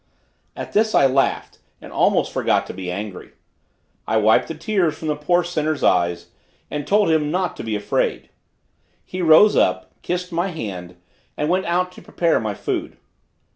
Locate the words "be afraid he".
7.63-9.21